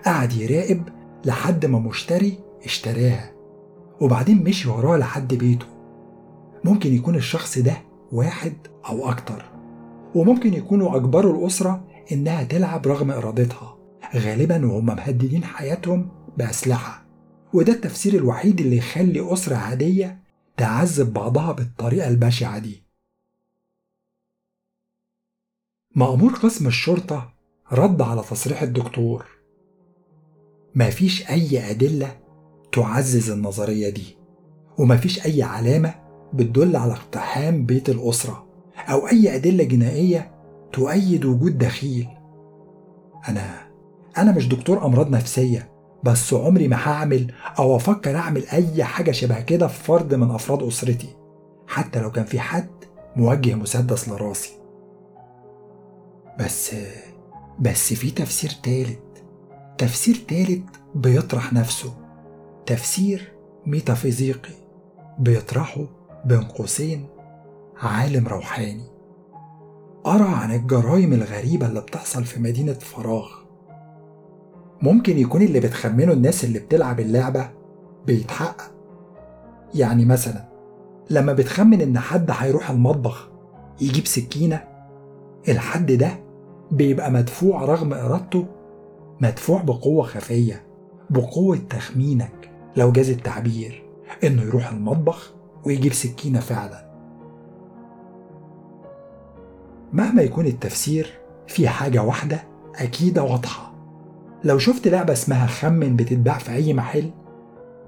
قعد 0.06 0.34
يراقب 0.34 0.90
لحد 1.26 1.66
ما 1.66 1.80
مشتري 1.80 2.40
اشتراها 2.64 3.34
وبعدين 4.02 4.44
مشي 4.44 4.70
وراه 4.70 4.98
لحد 4.98 5.34
بيته. 5.34 5.66
ممكن 6.64 6.94
يكون 6.94 7.16
الشخص 7.16 7.58
ده 7.60 7.78
واحد 8.12 8.54
أو 8.86 9.10
أكتر 9.10 9.46
وممكن 10.16 10.54
يكونوا 10.54 10.96
أجبروا 10.96 11.40
الأسرة 11.42 11.88
إنها 12.12 12.44
تلعب 12.44 12.88
رغم 12.88 13.12
إرادتها. 13.12 13.78
غالبا 14.16 14.66
وهم 14.66 14.86
مهددين 14.86 15.44
حياتهم 15.44 16.12
بأسلحة 16.38 17.06
وده 17.54 17.74
التفسير 17.74 18.14
الوحيد 18.14 18.60
اللي 18.62 18.78
يخلي 18.78 19.34
أسرة 19.34 19.56
عادية 19.56 20.24
تعذب 20.58 21.14
بعضها 21.14 21.52
بالطريقة 21.52 22.08
البشعة 22.08 22.60
دي. 22.60 22.84
مأمور 25.96 26.34
قسم 26.34 26.68
الشرطة 26.68 27.34
رد 27.72 28.02
على 28.02 28.22
تصريح 28.22 28.62
الدكتور. 28.62 29.26
مفيش 30.76 31.30
أي 31.30 31.72
أدلة 31.72 32.16
تعزز 32.72 33.32
النظرية 33.32 33.90
دي 33.90 34.18
ومفيش 34.78 35.26
أي 35.26 35.44
علامة 35.44 35.94
بتدل 36.34 36.76
على 36.76 36.94
اقتحام 36.94 37.66
بيت 37.66 37.90
الأسرة 37.90 38.46
أو 38.90 39.08
أي 39.08 39.36
أدلة 39.36 39.64
جنائية 39.64 40.32
تؤيد 40.74 41.26
وجود 41.26 41.58
دخيل. 41.58 42.08
أنا 43.30 43.68
أنا 44.18 44.32
مش 44.32 44.48
دكتور 44.48 44.86
أمراض 44.86 45.10
نفسية 45.10 45.72
بس 46.04 46.34
عمري 46.34 46.68
ما 46.68 46.76
هعمل 46.76 47.34
أو 47.60 47.76
أفكر 47.76 48.16
أعمل 48.16 48.46
أي 48.48 48.84
حاجة 48.84 49.12
شبه 49.12 49.42
كده 49.42 49.68
في 49.68 49.84
فرد 49.84 50.14
من 50.16 50.32
أفراد 50.32 50.64
أسرتي 50.64 51.16
حتى 51.68 52.02
لو 52.02 52.12
كان 52.12 52.26
في 52.26 52.40
حد 52.40 52.70
موجه 53.16 53.56
مسدس 53.56 54.10
لراسي. 54.10 54.52
بس 56.40 56.76
بس 57.60 57.94
في 57.94 58.12
تفسير 58.12 58.50
تالت 58.64 59.13
تفسير 59.78 60.16
تالت 60.28 60.64
بيطرح 60.96 61.54
نفسه. 61.54 61.94
تفسير 62.66 63.32
ميتافيزيقي 63.66 64.54
بيطرحه 65.20 65.86
بين 66.26 66.42
قوسين 66.44 67.06
عالم 67.82 68.28
روحاني. 68.28 68.84
قرا 70.04 70.26
عن 70.26 70.52
الجرائم 70.56 71.14
الغريبة 71.14 71.68
اللي 71.68 71.82
بتحصل 71.82 72.24
في 72.24 72.40
مدينة 72.40 72.74
فراغ. 72.74 73.28
ممكن 74.82 75.18
يكون 75.18 75.42
اللي 75.42 75.60
بتخمنه 75.60 76.12
الناس 76.14 76.44
اللي 76.44 76.60
بتلعب 76.60 77.00
اللعبة 77.00 77.50
بيتحقق. 78.06 78.72
يعني 79.76 80.06
مثلا 80.06 80.46
لما 81.10 81.34
بتخمن 81.34 81.82
إن 81.82 82.00
حد 82.00 82.32
هيروح 82.32 82.70
المطبخ 82.70 83.30
يجيب 83.82 84.06
سكينة 84.08 84.64
الحد 85.50 85.92
ده 85.92 86.20
بيبقى 86.72 87.12
مدفوع 87.12 87.66
رغم 87.66 87.94
إرادته 87.94 88.46
مدفوع 89.22 89.62
بقوة 89.62 90.04
خفية 90.04 90.64
بقوة 91.10 91.58
تخمينك 91.70 92.52
لو 92.78 92.92
جاز 92.92 93.10
التعبير 93.10 93.84
إنه 94.24 94.42
يروح 94.42 94.72
المطبخ 94.72 95.34
ويجيب 95.66 95.94
سكينة 95.94 96.40
فعلا. 96.40 96.94
مهما 99.94 100.22
يكون 100.22 100.46
التفسير 100.46 101.14
في 101.48 101.68
حاجة 101.68 102.04
واحدة 102.04 102.44
أكيدة 102.76 103.24
واضحة. 103.24 103.74
لو 104.44 104.58
شفت 104.58 104.88
لعبة 104.88 105.14
اسمها 105.14 105.48
خمن 105.48 105.96
بتتباع 105.96 106.38
في 106.38 106.52
أي 106.52 106.74
محل 106.74 107.12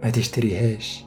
ما 0.03 0.09
تشتريهاش. 0.09 1.05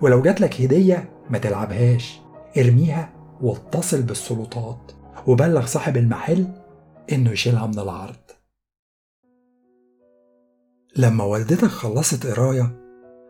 ولو 0.00 0.22
جاتلك 0.22 0.60
هدية 0.60 1.10
ما 1.30 1.38
تلعبهاش. 1.38 2.20
ارميها 2.58 3.10
واتصل 3.40 4.02
بالسلطات 4.02 4.92
وبلغ 5.26 5.66
صاحب 5.66 5.96
المحل 5.96 6.46
إنه 7.12 7.30
يشيلها 7.30 7.66
من 7.66 7.78
العرض. 7.78 8.25
لما 10.98 11.24
والدتك 11.24 11.64
خلصت 11.68 12.26
قراية 12.26 12.80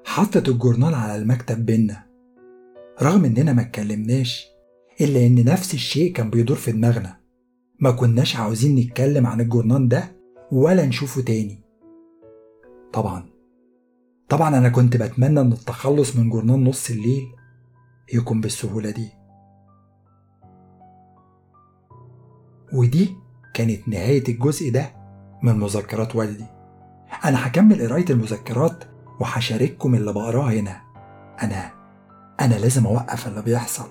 حطت 0.04 0.48
الجورنال 0.48 0.94
على 0.94 1.16
المكتب 1.16 1.66
بينا. 1.66 2.06
رغم 3.02 3.24
إننا 3.24 3.52
ما 3.52 3.62
اتكلمناش 3.62 4.46
إلا 5.00 5.26
إن 5.26 5.44
نفس 5.44 5.74
الشيء 5.74 6.12
كان 6.12 6.30
بيدور 6.30 6.56
في 6.56 6.72
دماغنا. 6.72 7.20
ما 7.80 7.90
كناش 7.90 8.36
عاوزين 8.36 8.76
نتكلم 8.78 9.26
عن 9.26 9.40
الجورنال 9.40 9.88
ده 9.88 10.16
ولا 10.52 10.86
نشوفه 10.86 11.22
تاني. 11.22 11.60
طبعا. 12.92 13.26
طبعا 14.28 14.58
أنا 14.58 14.68
كنت 14.68 14.96
بتمنى 14.96 15.40
إن 15.40 15.52
التخلص 15.52 16.16
من 16.16 16.30
جورنال 16.30 16.64
نص 16.64 16.90
الليل 16.90 17.26
يكون 18.14 18.40
بالسهولة 18.40 18.90
دي. 18.90 19.08
ودي 22.72 23.10
كانت 23.54 23.88
نهاية 23.88 24.28
الجزء 24.28 24.72
ده 24.72 24.90
من 25.42 25.58
مذكرات 25.58 26.16
والدي. 26.16 26.55
أنا 27.24 27.46
هكمل 27.46 27.88
قراية 27.88 28.04
المذكرات 28.10 28.84
وهشارككم 29.20 29.94
اللي 29.94 30.12
بقراه 30.12 30.50
هنا. 30.50 30.80
أنا 31.42 31.70
أنا 32.40 32.54
لازم 32.54 32.86
أوقف 32.86 33.26
اللي 33.26 33.42
بيحصل. 33.42 33.88